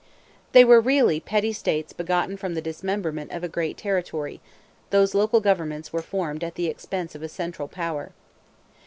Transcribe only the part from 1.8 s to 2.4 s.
begotten